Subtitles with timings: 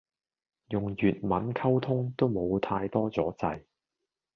[0.69, 3.61] 用粵文溝通都冇太多阻滯